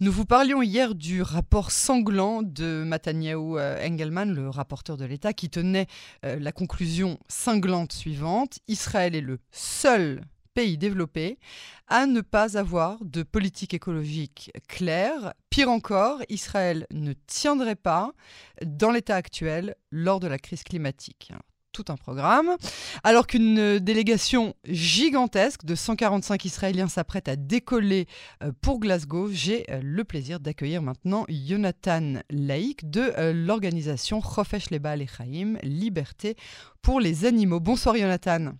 [0.00, 5.48] Nous vous parlions hier du rapport sanglant de Mataniaou Engelman, le rapporteur de l'État, qui
[5.48, 5.86] tenait
[6.24, 10.22] la conclusion cinglante suivante Israël est le seul
[10.52, 11.38] pays développés
[11.86, 15.32] à ne pas avoir de politique écologique claire.
[15.48, 18.12] Pire encore, Israël ne tiendrait pas
[18.64, 21.32] dans l'état actuel lors de la crise climatique
[21.74, 22.56] tout un programme.
[23.02, 28.06] Alors qu'une délégation gigantesque de 145 Israéliens s'apprête à décoller
[28.42, 34.70] euh, pour Glasgow, j'ai euh, le plaisir d'accueillir maintenant Jonathan Laïk de euh, l'organisation Chofesh
[34.70, 36.36] Leba Chaim, Liberté
[36.80, 37.60] pour les animaux.
[37.60, 38.52] Bonsoir Jonathan.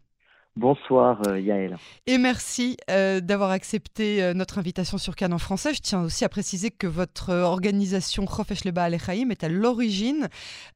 [0.57, 1.77] Bonsoir euh, Yaël.
[2.07, 5.75] Et merci euh, d'avoir accepté euh, notre invitation sur Cannes en français.
[5.75, 10.29] Je tiens aussi à préciser que votre organisation Chofesh Leba Alechaim est à l'origine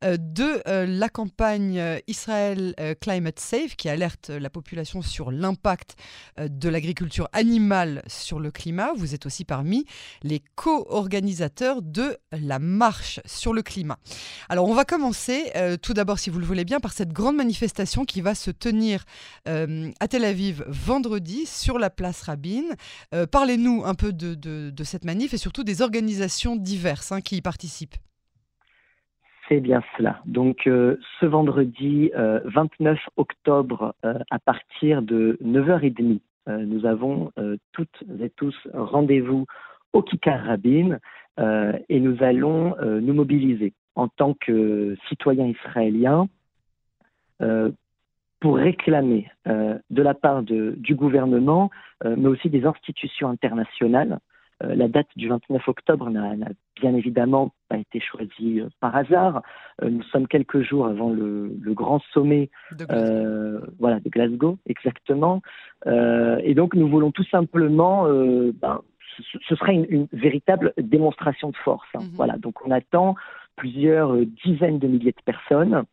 [0.03, 5.97] de la campagne Israël Climate Safe qui alerte la population sur l'impact
[6.39, 8.91] de l'agriculture animale sur le climat.
[8.97, 9.85] Vous êtes aussi parmi
[10.23, 13.99] les co-organisateurs de la marche sur le climat.
[14.49, 18.05] Alors on va commencer tout d'abord si vous le voulez bien par cette grande manifestation
[18.05, 19.05] qui va se tenir
[19.69, 22.75] euh, à Tel Aviv vendredi sur la place Rabin.
[23.15, 27.43] Euh, parlez-nous un peu de, cette manif et surtout des organisations diverses hein, qui y
[27.43, 27.97] participent.
[29.49, 30.21] C'est bien cela.
[30.27, 37.33] Donc euh, ce vendredi 29 octobre à partir de 9h30, nous avons
[37.73, 39.47] toutes et tous rendez-vous
[39.93, 40.99] au Kikar Rabin
[41.89, 46.29] et nous allons nous mobiliser en tant que citoyens israéliens
[48.41, 51.71] pour réclamer euh, de la part de, du gouvernement,
[52.05, 54.19] euh, mais aussi des institutions internationales.
[54.63, 56.35] Euh, la date du 29 octobre n'a
[56.81, 59.43] bien évidemment pas été choisie par hasard.
[59.83, 63.67] nous sommes quelques jours avant le, le grand sommet de Glasgow.
[63.79, 65.43] voilà, de Glasgow, exactement.
[65.87, 68.81] et donc nous voulons tout simplement ben,
[69.49, 71.89] ce, sera une, une, véritable démonstration de force.
[71.95, 72.03] Hein.
[72.03, 72.11] Mhm.
[72.15, 73.17] Voilà, donc on attend
[73.57, 75.85] plusieurs dizaines de milliers de personnes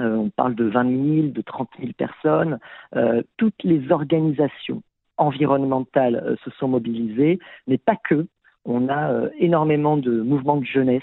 [0.00, 2.58] euh, on parle de 20 000, de 30 000 personnes.
[2.96, 4.82] Euh, toutes les organisations
[5.18, 8.26] environnementales euh, se sont mobilisées, mais pas que.
[8.64, 11.02] On a énormément de mouvements de jeunesse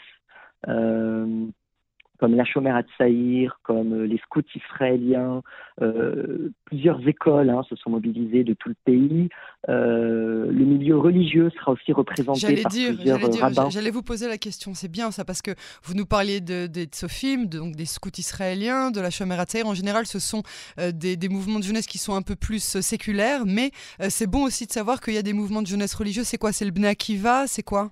[2.19, 5.41] comme la Chomère à Tsaïr, comme euh, les scouts israéliens,
[5.81, 9.29] euh, plusieurs écoles hein, se sont mobilisées de tout le pays.
[9.69, 13.69] Euh, le milieu religieux sera aussi représenté par plusieurs rabbins.
[13.69, 15.51] J'allais vous poser la question, c'est bien ça, parce que
[15.83, 19.67] vous nous parliez de, des Tsofim, donc des scouts israéliens, de la Chomère à Tsaïr.
[19.67, 20.43] En général, ce sont
[20.77, 23.71] des, des, mouvements de jeunesse qui sont un peu plus séculaires, mais
[24.09, 26.23] c'est bon aussi de savoir qu'il y a des mouvements de jeunesse religieux.
[26.25, 26.51] C'est quoi?
[26.51, 27.47] C'est le Bnei Akiva?
[27.47, 27.91] C'est quoi?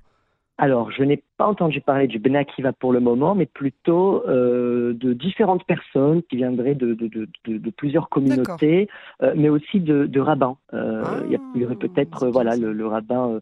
[0.60, 5.14] Alors, je n'ai pas entendu parler du Benakiva pour le moment, mais plutôt euh, de
[5.14, 8.88] différentes personnes qui viendraient de, de, de, de plusieurs communautés,
[9.22, 10.58] euh, mais aussi de, rabbins.
[10.74, 13.40] Euh, il y, aurait ah, peut-être voilà le, le rabbin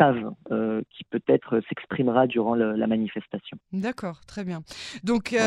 [0.00, 3.58] euh, qui peut-être s'exprimera durant la manifestation.
[3.72, 4.60] D'accord, très bien.
[5.02, 5.38] Donc euh,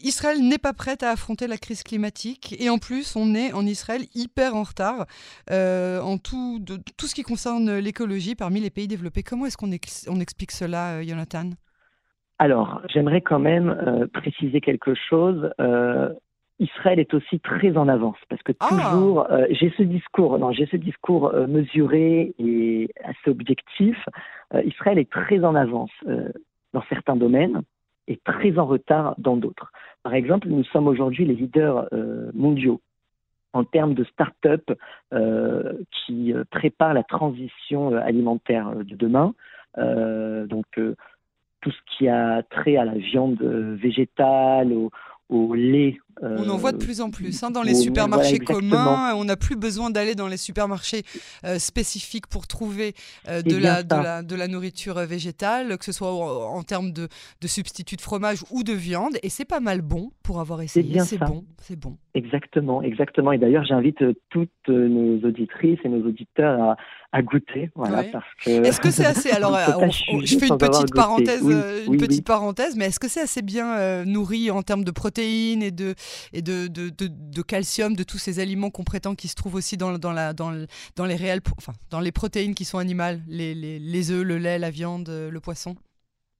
[0.00, 3.64] Israël n'est pas prête à affronter la crise climatique et en plus on est en
[3.64, 5.06] Israël hyper en retard
[5.50, 9.22] euh, en tout, de, tout ce qui concerne l'écologie parmi les pays développés.
[9.22, 9.70] Comment est-ce qu'on
[10.08, 11.50] on explique cela, Jonathan?
[12.40, 15.50] Alors, j'aimerais quand même préciser quelque chose.
[16.60, 18.68] Israël est aussi très en avance parce que ah.
[18.68, 23.96] toujours euh, j'ai ce discours non j'ai ce discours euh, mesuré et assez objectif
[24.54, 25.90] euh, Israël est très en avance
[26.72, 27.62] dans certains domaines
[28.06, 29.72] et très en retard dans d'autres
[30.02, 31.88] par exemple nous sommes aujourd'hui les leaders
[32.34, 32.80] mondiaux
[33.52, 34.70] en termes de start-up
[35.90, 39.34] qui préparent la transition alimentaire de demain
[39.76, 40.66] donc
[41.64, 44.90] tout ce qui a trait à la viande végétale, au,
[45.30, 45.98] au lait.
[46.22, 49.14] On en voit de euh, plus en plus hein, dans les supermarchés communs.
[49.14, 51.02] On n'a plus besoin d'aller dans les supermarchés
[51.44, 52.94] euh, spécifiques pour trouver
[53.28, 57.08] euh, de, la, de, la, nourriture végétale, que ce soit en, termes de,
[57.40, 59.16] de, substituts de fromage ou de viande.
[59.22, 61.00] Et c'est pas mal bon pour avoir essayé.
[61.00, 61.96] C'est bon, c'est bon.
[62.14, 63.32] Exactement, exactement.
[63.32, 63.98] Et d'ailleurs, j'invite
[64.30, 66.76] toutes nos auditrices et nos auditeurs à,
[67.14, 68.50] à goûter, voilà, parce que.
[68.50, 69.56] Est-ce que c'est assez Alors,
[69.90, 74.50] je fais une petite parenthèse, une petite parenthèse, mais est-ce que c'est assez bien nourri
[74.50, 75.94] en termes de protéines et de
[76.32, 79.76] et de, de, de, calcium de tous ces aliments qu'on prétend qui se trouvent aussi
[79.76, 80.66] dans, dans, la, dans,
[80.96, 84.38] dans les réels, enfin, dans les protéines qui sont animales, les, les, les œufs, le
[84.38, 85.76] lait, la viande, le poisson?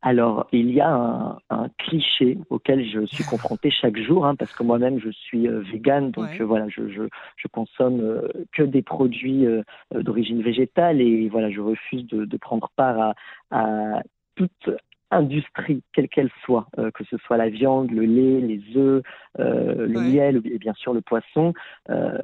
[0.07, 4.63] Alors, il y a un, cliché auquel je suis confronté chaque jour, hein, parce que
[4.63, 7.05] moi-même je suis euh, vegan, donc euh, voilà, je, je,
[7.39, 9.47] je consomme euh, que des produits
[9.95, 13.15] d'origine végétale et voilà, je refuse de, de prendre part à,
[13.51, 14.03] à
[14.37, 14.69] toute
[15.11, 19.03] industrie, quelle qu'elle soit, euh, que ce soit la viande, le lait, les œufs,
[19.39, 21.53] euh, le miel et bien sûr le poisson,
[21.91, 22.19] euh,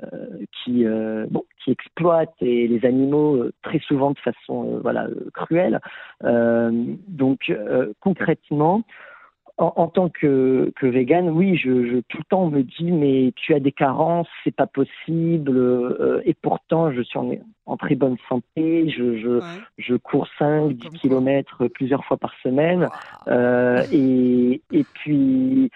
[0.52, 0.84] qui,
[1.30, 5.80] bon, qui exploitent les animaux très souvent de façon voilà, cruelle.
[6.22, 7.52] donc
[8.00, 8.82] concrètement,
[9.60, 13.54] en, tant que, que vegan, oui, je, tout le temps on me dit mais tu
[13.54, 18.88] as des carences, c'est pas possible, euh, et pourtant je suis en, très bonne santé,
[18.88, 19.40] je, je,
[19.78, 22.88] je cours 5, 10 kilomètres plusieurs fois par semaine,
[23.28, 25.70] euh, et, et puis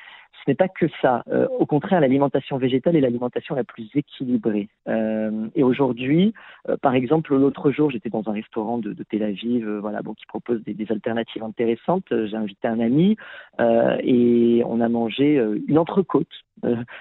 [0.44, 1.22] ce n'est pas que ça.
[1.28, 4.68] Euh, au contraire, l'alimentation végétale est l'alimentation la plus équilibrée.
[4.88, 6.34] Euh, et aujourd'hui,
[6.68, 10.26] euh, par exemple, l'autre jour, j'étais dans un restaurant de, Tel Aviv, voilà, bon, qui
[10.26, 12.04] propose des, alternatives intéressantes.
[12.10, 13.16] J'ai invité un ami
[13.58, 16.28] et on a mangé une entrecôte,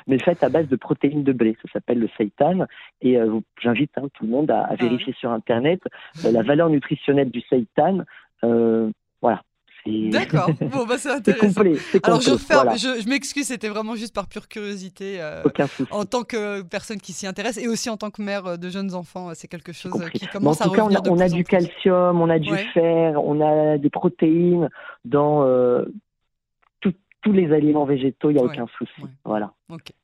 [0.07, 1.57] mais faite à base de protéines de blé.
[1.62, 2.66] Ça s'appelle le seitan.
[3.01, 3.18] Et
[3.62, 5.81] j'invite hein, tout le monde à, à vérifier sur Internet
[6.24, 8.04] la valeur nutritionnelle du seitan.
[8.42, 9.42] voilà,
[9.85, 11.47] D'accord, bon, bah, c'est intéressant.
[11.47, 15.18] Complet, Alors, je, je, m'excuse, c'était vraiment juste par pure curiosité.
[15.19, 15.44] Euh,
[15.91, 18.69] en tant que personne qui s'y intéresse et aussi en tant que mère euh, de
[18.69, 21.01] jeunes enfants, c'est quelque chose euh, qui commence à revenir.
[21.09, 24.69] on a, du calcium, on a du fer, on a des protéines
[25.03, 25.45] dans
[27.23, 29.01] tous les aliments végétaux, il n'y a aucun souci.
[29.25, 29.53] Voilà.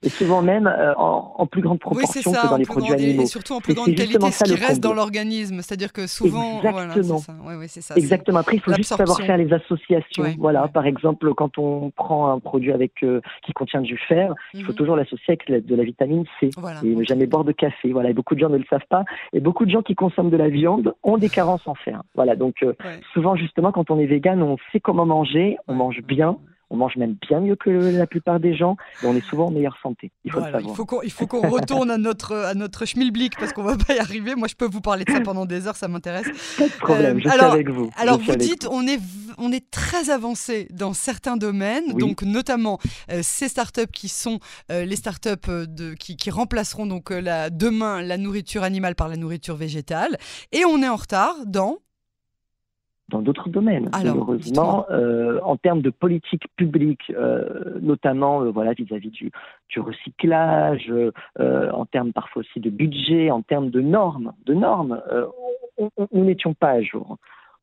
[0.02, 3.24] Et souvent même euh, en, plus grande proportion que dans les produits animaux.
[3.24, 5.58] Et surtout en plus grande qualité, ce qui reste dans l'organisme.
[5.58, 6.58] C'est-à-dire que souvent.
[6.58, 7.20] Exactement.
[7.44, 7.82] Voilà, ça.
[7.82, 7.96] ça.
[7.96, 8.40] Exactement.
[8.40, 10.24] Après, il faut juste savoir faire les associations.
[10.38, 10.68] voilà.
[10.70, 14.72] Par exemple, quand on prend un produit avec euh, qui contient du fer, il faut
[14.72, 14.78] mhm.
[14.78, 16.50] toujours l'associer avec de la vitamine C.
[16.84, 17.92] Et ne jamais boire de café.
[17.92, 18.10] Voilà.
[18.10, 19.04] Et beaucoup de gens ne le savent pas.
[19.34, 22.02] Et beaucoup de gens qui consomment de la viande ont des carences en fer.
[22.16, 22.36] Voilà.
[22.36, 22.74] Donc, euh,
[23.14, 26.38] souvent, justement, quand on est vegan, on sait comment manger, on mange bien
[26.70, 29.52] on mange même bien mieux que la plupart des gens et on est souvent en
[29.52, 30.12] meilleure santé.
[30.24, 33.76] Il faut, qu'on, il faut qu'on retourne à notre, à notre schmilblick parce qu'on va
[33.76, 34.36] pas y arriver.
[34.36, 36.28] Moi, je peux vous parler de ça pendant des heures, ça m'intéresse.
[36.58, 37.90] Pas de problème, euh, je alors, suis avec vous.
[37.98, 39.00] Alors, vous dites, on est,
[39.38, 42.80] on est très avancé dans certains domaines, donc notamment
[43.12, 44.40] euh, ces startups qui sont
[44.72, 45.30] euh, les startups
[45.68, 50.18] de, qui, qui remplaceront donc la, demain la nourriture animale par la nourriture végétale.
[50.52, 51.78] Et on est en retard dans
[53.10, 59.10] dans d'autres domaines, malheureusement, euh, en termes de politique publique, euh, notamment euh, voilà vis-à-vis
[59.10, 59.32] du,
[59.70, 60.92] du, recyclage,
[61.40, 65.02] en termes parfois aussi de budget, en termes de normes, de normes,
[66.12, 67.18] nous n'étions pas à jour.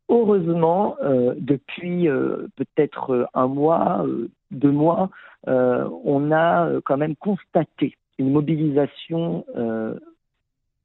[0.09, 0.97] Heureusement,
[1.37, 2.09] depuis
[2.57, 4.05] peut-être un mois,
[4.51, 5.11] deux mois,
[5.47, 9.45] on a quand même constaté une mobilisation,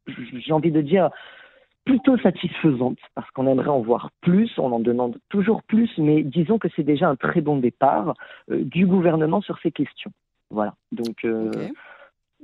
[0.07, 1.10] j'ai envie de dire,
[1.86, 6.60] plutôt satisfaisante parce qu'on aimerait en voir plus, on en demande toujours plus, mais disons
[6.60, 8.13] que c'est déjà un très bon départ
[8.51, 10.12] euh, du gouvernement sur ces questions.
[10.50, 10.75] Voilà.
[10.92, 11.50] Donc, euh,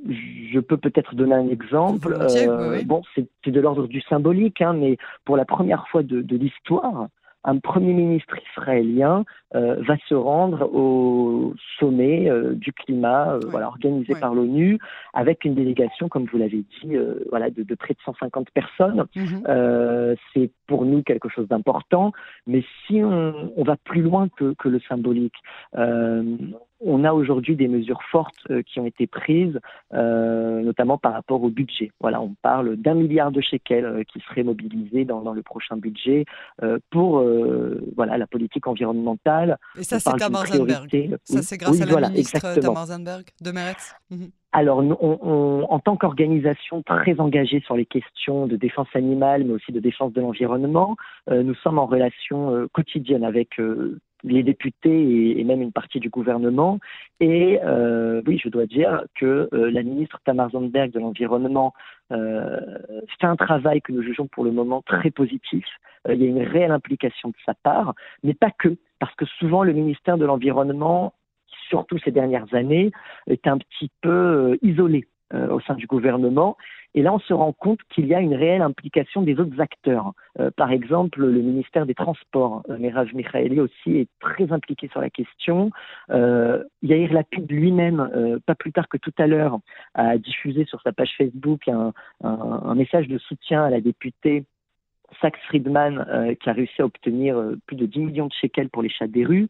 [0.06, 2.14] je peux peut-être donner un exemple.
[2.20, 6.38] Euh, bon, c'est de l'ordre du symbolique, hein, mais pour la première fois de, de
[6.38, 7.08] l'histoire,
[7.48, 9.24] un Premier ministre israélien
[9.56, 14.78] euh, va se rendre au sommet euh, du climat euh, voilà, organisé par l'ONU
[15.14, 16.98] avec une délégation, comme vous l'avez dit,
[17.30, 19.06] voilà, de, près de 150 personnes.
[19.16, 20.16] Mhm.
[20.34, 22.12] C'est pour nous quelque chose d'important,
[22.46, 25.36] mais si on, on, va plus loin que, que le symbolique,
[25.74, 29.60] on a aujourd'hui des mesures fortes qui ont été prises,
[30.68, 31.92] notamment par rapport au budget.
[32.00, 36.26] Voilà, on parle d'un milliard de shekels euh, qui serait mobilisé dans, le prochain budget
[36.90, 37.24] pour
[37.96, 39.58] voilà la politique environnementale.
[39.78, 41.18] Et ça, c'est Tamar Zandberg.
[41.24, 43.96] Ça, c'est grâce à la ministre Tamar Zandberg de Meretz.
[44.10, 44.30] Mhm.
[44.54, 49.80] Alors, en tant qu'organisation très engagée sur les questions de défense animale, mais aussi de
[49.80, 50.96] défense de l'environnement,
[51.30, 53.60] nous sommes en relation quotidienne avec
[54.24, 56.80] les députés et, même une partie du gouvernement.
[57.20, 61.74] Et euh, oui, je dois dire que euh, la ministre Tamar Zandberg de l'Environnement
[62.12, 62.60] euh,
[63.20, 65.66] fait un travail que nous jugeons pour le moment très positif.
[66.10, 67.94] il y a une réelle implication de sa part,
[68.24, 71.14] mais pas que, parce que souvent le ministère de l'Environnement,
[71.70, 72.92] surtout ces dernières années,
[73.28, 76.56] est un petit peu isolé euh, au sein du gouvernement.
[76.98, 80.14] Et là, on se rend compte qu'il y a une réelle implication des autres acteurs.
[80.40, 85.00] Euh, par exemple, le ministère des Transports, euh, Miraj Mikhaeli aussi, est très impliqué sur
[85.00, 85.70] la question.
[86.10, 89.60] Euh, Yair Lapid lui-même, pas plus tard que tout à l'heure,
[89.94, 91.94] a diffusé sur sa page Facebook un,
[92.74, 94.46] message de soutien à la députée
[95.22, 98.90] Sax Friedman qui a réussi à obtenir plus de 10 millions de shekels pour les
[98.90, 99.50] chats des rues.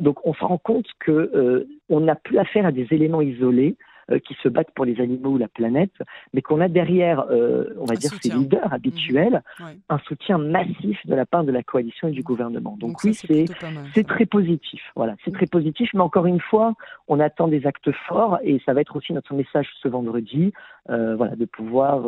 [0.00, 3.76] Donc on se rend compte que on n'a plus affaire à des éléments isolés.
[4.10, 5.92] Euh, qui se battent pour les animaux ou la planète,
[6.32, 9.64] mais qu'on a derrière, euh, on va dire, ces leaders habituels, mmh.
[9.90, 12.78] un soutien massif de la part de la coalition et du gouvernement.
[12.78, 14.80] Donc, oui, c'est très positif.
[14.96, 16.72] Voilà, c'est très positif, mais encore une fois,
[17.06, 20.54] on attend des actes forts et ça va être aussi notre message ce vendredi,
[20.88, 22.02] euh, voilà, de pouvoir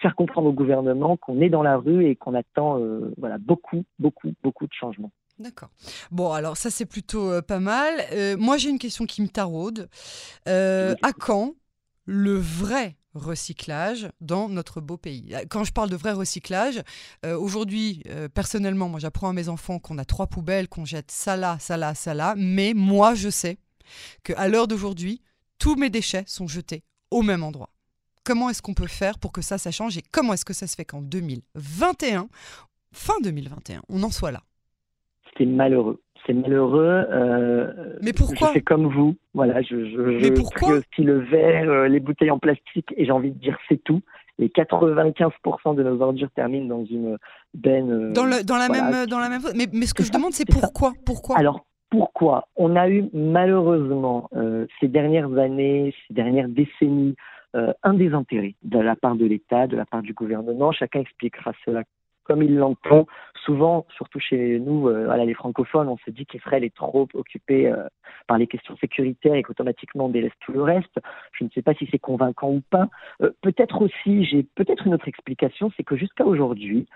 [0.00, 2.80] faire comprendre au gouvernement qu'on est dans la rue et qu'on attend,
[3.18, 5.10] voilà, beaucoup, beaucoup, beaucoup de changements.
[5.38, 5.70] D'accord.
[6.10, 8.36] Bon, alors ça c'est plutôt pas mal.
[8.38, 9.88] moi j'ai une question qui me taraude.
[10.46, 11.54] à quand
[12.04, 15.34] le vrai recyclage dans notre beau pays?
[15.50, 16.82] Quand je parle de vrai recyclage,
[17.26, 21.10] euh, aujourd'hui, euh, personnellement, moi j'apprends à mes enfants qu'on a trois poubelles, qu'on jette
[21.10, 23.58] ça là, ça là, ça là, mais moi je sais
[24.22, 25.22] qu'à l'heure d'aujourd'hui,
[25.58, 27.70] tous mes déchets sont jetés au même endroit.
[28.24, 29.96] Comment est-ce qu'on peut faire pour que ça, ça change?
[29.96, 32.28] Et comment est-ce que ça se fait qu'en 2021,
[32.92, 34.42] fin 2021, on en soit là?
[35.38, 37.06] C'est malheureux c'est malheureux.
[37.10, 39.16] Euh, mais pourquoi Je fais comme vous.
[39.34, 43.12] Voilà, je, je, mais pourquoi aussi le verre, euh, les bouteilles en plastique, et j'ai
[43.12, 44.02] envie de dire c'est tout.
[44.40, 47.18] Et 95% de nos ordures terminent dans une
[47.54, 47.90] benne.
[47.90, 49.42] Euh, dans, dans, la même, dans la même.
[49.56, 51.36] Mais, mais ce que je demande, c'est pourquoi, pourquoi?
[51.38, 52.46] Alors pourquoi?
[52.56, 54.28] On a eu malheureusement
[54.78, 57.16] ces dernières années, ces dernières décennies,
[57.54, 60.70] un désintérêt de la part de l'État, de la part du gouvernement.
[60.70, 61.84] Chacun expliquera cela
[62.28, 63.06] comme ils l'entendent.
[63.44, 67.88] Souvent, surtout chez nous, euh, les francophones, on se dit qu'Israël est trop occupé euh,
[68.26, 70.98] par les questions sécuritaires et qu'automatiquement on délaisse tout le reste.
[71.32, 72.88] Je ne sais pas si c'est convaincant ou pas.
[73.22, 76.86] Euh, peut-être aussi, j'ai peut-être une autre explication, c'est que jusqu'à aujourd'hui,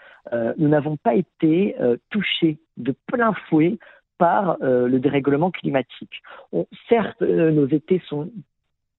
[0.59, 1.75] nous n'avons pas été
[2.11, 3.79] touchés de plein fouet
[4.19, 6.23] par le dérèglement climatique.
[6.89, 8.31] certes, nos étés sont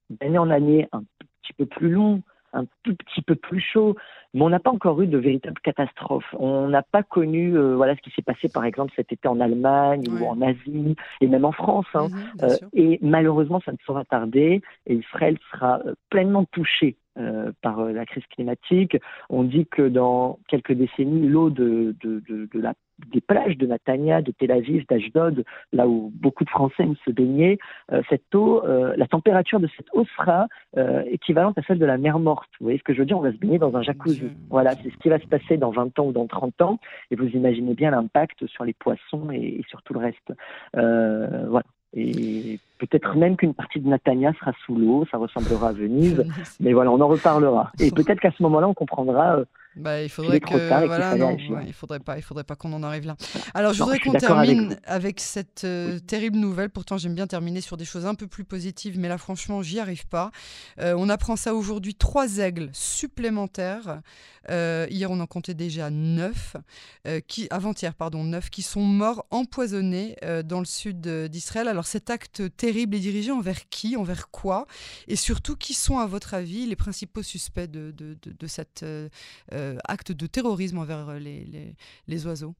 [0.09, 1.03] d'année en année un
[1.41, 2.21] petit peu plus longs,
[2.53, 3.95] un tout petit peu plus chaud,
[4.33, 6.25] mais on n'a pas encore eu de véritable catastrophe.
[6.37, 9.39] On n'a pas connu euh, voilà ce qui s'est passé par exemple cet été en
[9.39, 11.85] Allemagne ou en Asie et même en France.
[11.93, 12.07] Hein.
[12.09, 17.51] Mhm, euh, et malheureusement, ça ne sera tarder et Israël sera euh, pleinement touché euh,
[17.61, 18.97] par la crise climatique.
[19.29, 22.73] On dit que dans quelques décennies, l'eau de, de, de, de la
[23.11, 27.11] des plages de Natania, de Tel Aviv, d'Ashdod, là où beaucoup de Français aiment se
[27.11, 27.59] baigner,
[27.91, 30.47] euh, cette eau, euh, la température de cette eau sera
[30.77, 32.49] euh, équivalente à celle de la mer morte.
[32.59, 33.17] Vous voyez ce que je veux dire?
[33.17, 34.23] On va se baigner dans un jacuzzi.
[34.49, 36.79] Voilà, c'est ce qui va se passer dans 20 ans ou dans 30 ans.
[37.11, 40.33] Et vous imaginez bien l'impact sur les poissons et, et, sur tout le reste.
[40.73, 41.65] voilà.
[41.95, 46.23] Et peut-être même qu'une partie de Natania sera sous l'eau, ça ressemblera à Venise.
[46.59, 47.71] mais voilà, on en reparlera.
[47.79, 49.43] Et peut-être qu'à ce moment-là, on comprendra
[49.75, 53.07] bah, il faudrait que voilà, non, il faudrait pas, il faudrait pas qu'on en arrive
[53.07, 53.15] là.
[53.53, 56.69] Alors, je voudrais qu'on termine avec, cette euh, terrible nouvelle.
[56.69, 59.79] Pourtant, j'aime bien terminer sur des choses un peu plus positives, mais là, franchement, j'y
[59.79, 60.31] arrive pas.
[60.79, 61.95] Euh, on apprend ça aujourd'hui.
[61.95, 64.01] Trois aigles supplémentaires.
[64.49, 66.55] Euh, hier, on en comptait déjà neuf,
[67.27, 71.67] qui avant-hier, pardon, neuf, qui sont morts empoisonnés dans le sud d'Israël.
[71.67, 74.67] Alors, cet acte terrible est dirigé envers qui, envers quoi,
[75.09, 79.09] et surtout, qui sont à votre avis les principaux suspects de, de cette euh,
[79.83, 82.55] acte de terrorisme envers euh, les, oiseaux?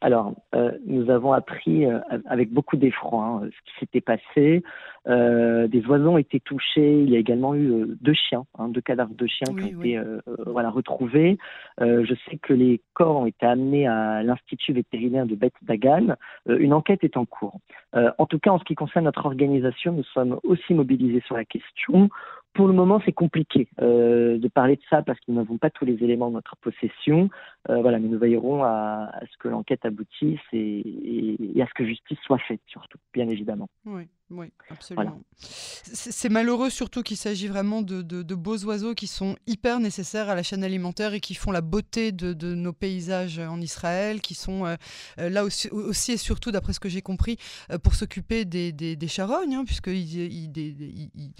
[0.00, 1.84] Alors, euh, nous avons appris
[2.26, 4.62] avec beaucoup d'effroi hein, ce qui s'était passé.
[5.06, 7.02] des oiseaux ont été touchés.
[7.02, 10.00] Il y a également eu deux chiens, hein, deux cadavres de chiens qui ont été
[10.46, 11.38] voilà, retrouvés.
[11.78, 16.16] je sais que les corps ont été amenés à l'Institut vétérinaire de Beth Dagan.
[16.46, 17.58] une enquête est en cours.
[17.94, 21.44] en tout cas, en ce qui concerne notre organisation, nous sommes aussi mobilisés sur la
[21.44, 22.08] question.
[22.54, 25.70] Pour le moment, c'est compliqué euh, de parler de ça parce que nous n'avons pas
[25.70, 27.30] tous les éléments de notre possession.
[27.68, 31.84] Euh, voilà, mais nous veillerons à, ce que l'enquête aboutisse et, et, à ce que
[31.84, 33.68] justice soit faite, surtout, bien évidemment.
[33.84, 34.08] Oui.
[34.30, 35.20] Oui, absolument.
[35.36, 40.44] C'est malheureux surtout qu'il s'agit vraiment de, beaux oiseaux qui sont hyper nécessaires à la
[40.44, 44.76] chaîne alimentaire et qui font la beauté de, nos paysages en Israël, qui sont euh,
[45.18, 47.38] euh, là aussi, aussi, et surtout, d'après ce que j'ai compris,
[47.72, 49.90] euh, pour s'occuper des, charognes, hein, puisque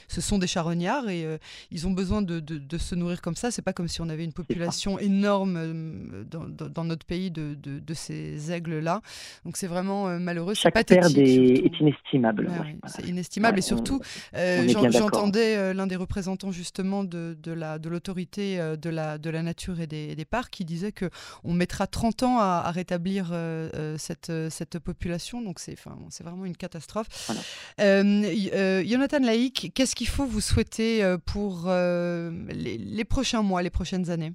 [0.09, 1.39] ce sont des charognards et
[1.71, 3.53] ils ont besoin de, se nourrir comme ça.
[3.53, 9.01] C'est pas comme si on avait une population énorme dans, notre pays de, ces aigles-là.
[9.45, 10.55] Donc c'est vraiment malheureux.
[10.55, 11.01] Chaque perte est,
[11.81, 12.51] inestimable.
[12.87, 14.01] C'est inestimable et surtout,
[14.37, 19.31] euh, j'entendais euh, l'un des représentants justement de, de l'autorité de, euh, de, la, de
[19.31, 21.11] la nature et des, des parcs qui disait que
[21.45, 23.35] on mettra 30 ans à, rétablir
[23.99, 25.79] cette, cette population, donc c'est
[26.23, 27.09] vraiment une catastrophe.
[27.79, 34.33] Jonathan Laïc, qu'est-ce qu'il faut vous souhaiter pour les, les prochains mois, les prochaines années?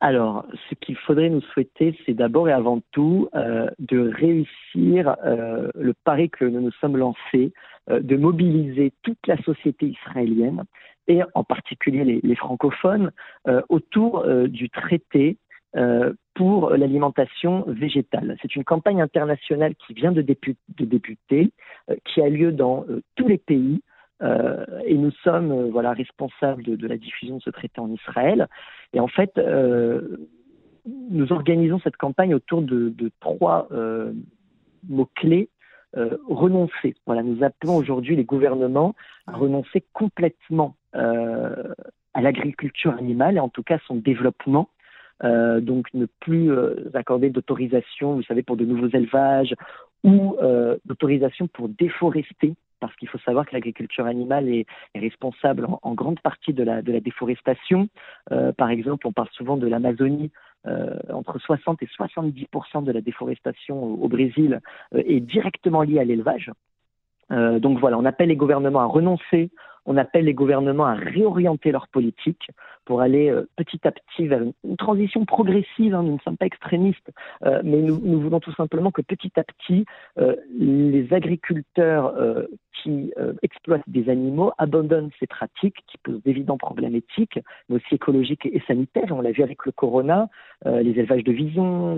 [0.00, 5.70] Alors, ce qu'il faudrait nous souhaiter, c'est d'abord et avant tout euh, de réussir euh,
[5.74, 7.52] le pari que nous nous sommes lancés,
[7.90, 10.62] euh, de mobiliser toute la société israélienne
[11.08, 13.12] et en particulier les, francophones
[13.70, 15.38] autour du traité
[16.34, 18.36] pour l'alimentation végétale.
[18.42, 21.50] C'est une campagne internationale qui vient de, de débuter,
[22.04, 22.84] qui a lieu dans
[23.16, 23.80] tous les pays
[24.22, 28.48] euh, et nous sommes euh, voilà responsables de, la diffusion de ce traité en Israël.
[28.92, 30.26] Et en fait, euh,
[30.86, 33.68] nous organisons cette campagne autour de, trois
[34.88, 35.50] mots clés.
[35.94, 36.94] renoncer.
[37.06, 38.94] Voilà, nous appelons aujourd'hui les gouvernements
[39.26, 44.70] à renoncer complètement à l'agriculture animale et en tout cas son développement
[45.22, 46.50] donc ne plus
[46.94, 49.54] accorder d'autorisation, vous savez, pour de nouveaux élevages
[50.04, 50.36] ou
[50.86, 56.52] d'autorisation pour déforester parce qu'il faut savoir que l'agriculture animale est, responsable en, grande partie
[56.52, 57.88] de la, déforestation.
[58.32, 60.30] Euh, par exemple, on parle souvent de l'Amazonie.
[60.66, 64.60] Euh, entre 60 et 70% de la déforestation au, Brésil
[64.92, 66.50] euh, est directement liée à l'élevage.
[67.30, 69.50] donc voilà, on appelle les gouvernements à renoncer
[69.90, 72.50] on appelle les gouvernements à réorienter leur politique
[72.84, 75.94] pour aller petit à petit vers une, transition progressive.
[75.94, 76.02] Hein.
[76.02, 77.10] nous ne sommes pas extrémistes,
[77.42, 79.86] mais nous, voulons tout simplement que petit à petit,
[80.58, 82.14] les agriculteurs
[82.82, 88.46] qui exploitent des animaux abandonnent ces pratiques qui posent d'évidents problèmes éthiques, mais aussi écologiques
[88.46, 89.10] et, sanitaires.
[89.10, 90.28] On l'a vu avec le corona,
[90.64, 91.96] les élevages de visons,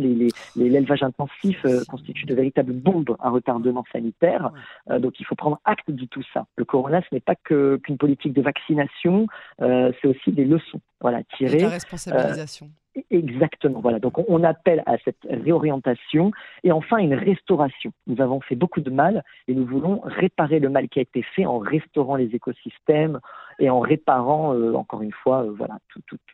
[0.56, 4.50] l'élevage intensif constituent de véritables bombes à retardement sanitaire.
[4.98, 6.46] donc il faut prendre acte de tout ça.
[6.56, 9.26] Le corona, ce n'est pas qu'une politique de vaccination,
[9.60, 12.70] euh, c'est aussi des leçons voilà, la responsabilisation.
[12.96, 13.80] Euh, exactement.
[13.80, 13.98] Voilà.
[13.98, 17.92] Donc on, appelle à cette réorientation et enfin une restauration.
[18.06, 21.22] Nous avons fait beaucoup de mal et nous voulons réparer le mal qui a été
[21.22, 23.20] fait en restaurant les écosystèmes
[23.58, 25.78] et en réparant, euh, encore une fois, voilà,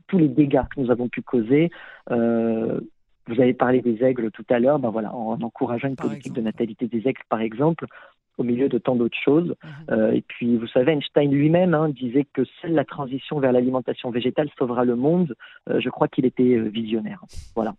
[0.08, 1.70] tous les dégâts que nous avons pu causer.
[2.08, 6.40] vous avez parlé des aigles tout à l'heure, ben voilà, en, encourageant une politique de
[6.40, 7.86] natalité des aigles, par exemple,
[8.38, 9.54] au milieu de tant d'autres choses.
[9.62, 9.70] Mhm.
[9.90, 14.10] Euh, et puis, vous savez, Einstein lui-même hein, disait que seule la transition vers l'alimentation
[14.10, 15.34] végétale sauvera le monde.
[15.68, 17.22] Euh, je crois qu'il était euh, visionnaire.
[17.54, 17.74] Voilà.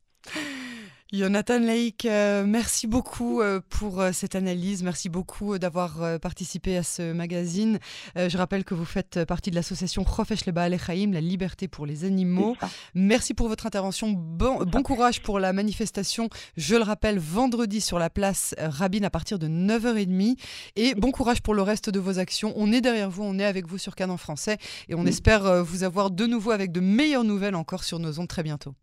[1.13, 4.83] Jonathan Laïc, euh, merci beaucoup euh, pour euh, cette analyse.
[4.83, 7.79] Merci beaucoup d'avoir participé à ce magazine.
[8.15, 12.03] je rappelle que vous faites partie de l'association Profesh le Baal la liberté pour les
[12.03, 12.57] animaux.
[12.93, 14.11] Merci pour votre intervention.
[14.11, 16.29] Bon, bon courage pour la manifestation.
[16.57, 20.37] Je le rappelle, vendredi sur la place Rabin à partir de 9h30.
[20.75, 22.53] Et bon courage pour le reste de vos actions.
[22.57, 24.57] On est derrière vous, on est avec vous sur Canon Français.
[24.89, 28.27] Et on espère vous avoir de nouveau avec de meilleures nouvelles encore sur nos ondes
[28.27, 28.75] très bientôt.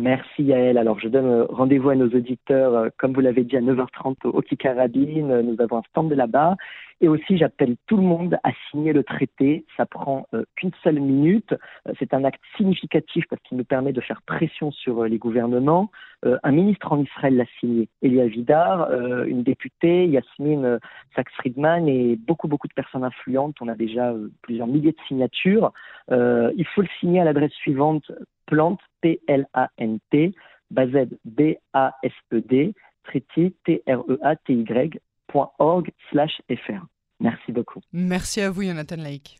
[0.00, 0.78] Merci Yael.
[0.78, 4.26] Alors je donne euh, rendez-vous à nos auditeurs, euh, comme vous l'avez dit, à 9h30
[4.26, 5.42] au Kikarabine.
[5.42, 6.56] Nous avons un stand là-bas.
[7.00, 9.64] Et aussi, j'appelle tout le monde à signer le traité.
[9.76, 11.54] Ça prend euh, qu'une seule minute.
[11.98, 15.90] c'est un acte significatif parce qu'il nous permet de faire pression sur les gouvernements.
[16.22, 18.90] un ministre en Israël l'a signé, Elia Vidar,
[19.24, 20.78] une députée, Yasmine
[21.16, 23.56] Sachs-Friedman et beaucoup, beaucoup de personnes influentes.
[23.60, 25.72] On a déjà plusieurs milliers de signatures.
[26.10, 28.10] il faut le signer à l'adresse suivante
[28.50, 30.34] plante, P-L-A-N-T,
[30.70, 35.09] Bazed, B-A-S-E-D, Treaty, T-R-E-A-T-Y, fr.
[37.20, 37.80] Merci beaucoup.
[37.92, 39.38] Merci à vous, Jonathan Lake.